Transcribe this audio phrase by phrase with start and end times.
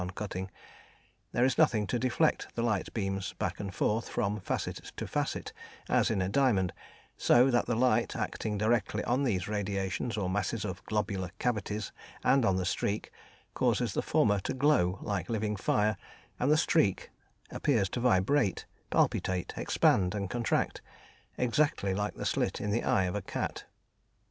[0.01, 0.49] on "Cutting"),
[1.31, 5.53] there is nothing to deflect the light beams back and forth from facet to facet,
[5.87, 6.73] as in a diamond,
[7.17, 11.91] so that the light, acting directly on these radiations or masses of globular cavities
[12.23, 13.11] and on the streak,
[13.53, 15.95] causes the former to glow like living fire,
[16.39, 17.11] and the streak
[17.51, 20.81] appears to vibrate, palpitate, expand, and contract,
[21.37, 23.65] exactly like the slit in the eye of a cat.